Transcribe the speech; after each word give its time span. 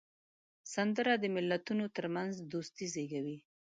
سندره 0.73 1.13
د 1.19 1.25
ملتونو 1.35 1.85
ترمنځ 1.95 2.33
دوستي 2.51 2.85
زیږوي 2.93 3.37